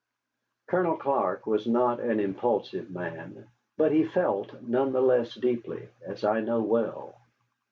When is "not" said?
1.67-1.99